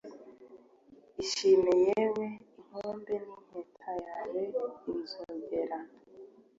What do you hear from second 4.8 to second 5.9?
inzogera